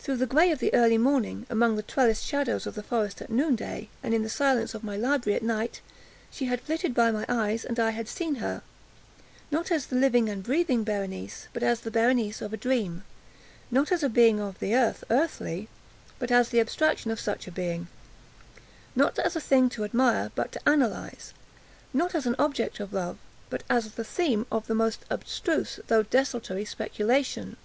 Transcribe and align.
Through 0.00 0.16
the 0.16 0.26
gray 0.26 0.50
of 0.50 0.58
the 0.58 0.74
early 0.74 0.98
morning—among 0.98 1.76
the 1.76 1.84
trellised 1.84 2.24
shadows 2.24 2.66
of 2.66 2.74
the 2.74 2.82
forest 2.82 3.22
at 3.22 3.30
noonday—and 3.30 4.12
in 4.12 4.24
the 4.24 4.28
silence 4.28 4.74
of 4.74 4.82
my 4.82 4.96
library 4.96 5.36
at 5.36 5.44
night—she 5.44 6.46
had 6.46 6.60
flitted 6.60 6.92
by 6.94 7.12
my 7.12 7.24
eyes, 7.28 7.64
and 7.64 7.78
I 7.78 7.90
had 7.90 8.08
seen 8.08 8.34
her—not 8.42 9.70
as 9.70 9.86
the 9.86 9.94
living 9.94 10.28
and 10.28 10.42
breathing 10.42 10.82
Berenice, 10.82 11.46
but 11.52 11.62
as 11.62 11.78
the 11.78 11.92
Berenice 11.92 12.42
of 12.42 12.52
a 12.52 12.56
dream; 12.56 13.04
not 13.70 13.92
as 13.92 14.02
a 14.02 14.08
being 14.08 14.40
of 14.40 14.58
the 14.58 14.74
earth, 14.74 15.04
earthy, 15.10 15.68
but 16.18 16.32
as 16.32 16.48
the 16.48 16.58
abstraction 16.58 17.12
of 17.12 17.20
such 17.20 17.46
a 17.46 17.52
being; 17.52 17.86
not 18.96 19.16
as 19.20 19.36
a 19.36 19.40
thing 19.40 19.68
to 19.68 19.84
admire, 19.84 20.32
but 20.34 20.50
to 20.50 20.68
analyze; 20.68 21.32
not 21.94 22.16
as 22.16 22.26
an 22.26 22.34
object 22.36 22.80
of 22.80 22.92
love, 22.92 23.16
but 23.48 23.62
as 23.70 23.92
the 23.92 24.02
theme 24.02 24.44
of 24.50 24.66
the 24.66 24.74
most 24.74 25.04
abstruse 25.08 25.78
although 25.84 26.02
desultory 26.02 26.64
speculation. 26.64 27.56